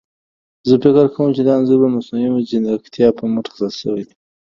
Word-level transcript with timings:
زه 0.67 0.75
فکر 0.83 1.05
کوم 1.15 1.29
چي 1.35 1.41
دا 1.45 1.53
انځور 1.57 1.79
ده 1.83 1.87
مصنوعي 1.95 2.41
ځيرکتيا 2.49 3.07
په 3.17 3.23
مټ 3.33 3.45
جوړ 3.57 3.71
شوي 3.81 4.03
دي. 4.07 4.15